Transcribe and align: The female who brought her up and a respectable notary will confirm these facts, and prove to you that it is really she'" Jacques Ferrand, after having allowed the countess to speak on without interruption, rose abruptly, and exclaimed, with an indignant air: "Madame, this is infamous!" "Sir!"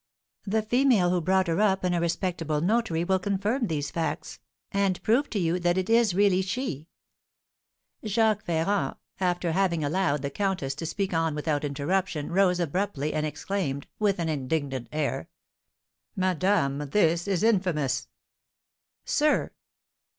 The 0.47 0.63
female 0.63 1.11
who 1.11 1.21
brought 1.21 1.45
her 1.45 1.61
up 1.61 1.83
and 1.83 1.93
a 1.93 1.99
respectable 2.01 2.59
notary 2.59 3.03
will 3.03 3.19
confirm 3.19 3.67
these 3.67 3.91
facts, 3.91 4.39
and 4.71 4.99
prove 5.03 5.29
to 5.29 5.37
you 5.37 5.59
that 5.59 5.77
it 5.77 5.91
is 5.91 6.15
really 6.15 6.41
she'" 6.41 6.87
Jacques 8.03 8.43
Ferrand, 8.43 8.95
after 9.19 9.51
having 9.51 9.83
allowed 9.83 10.23
the 10.23 10.31
countess 10.31 10.73
to 10.73 10.87
speak 10.87 11.13
on 11.13 11.35
without 11.35 11.63
interruption, 11.63 12.31
rose 12.31 12.59
abruptly, 12.59 13.13
and 13.13 13.27
exclaimed, 13.27 13.85
with 13.99 14.17
an 14.17 14.27
indignant 14.27 14.89
air: 14.91 15.29
"Madame, 16.15 16.79
this 16.89 17.27
is 17.27 17.43
infamous!" 17.43 18.07
"Sir!" 19.05 19.51